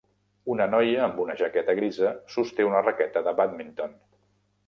[0.53, 3.93] Una noia amb una jaqueta grisa sosté una raqueta de bàdminton.